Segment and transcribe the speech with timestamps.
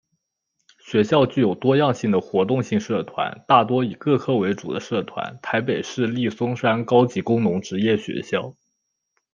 [0.79, 8.55] 学校具有多样性的活动性社团大多以各科为主的社团台北市立松山高级工农职业学校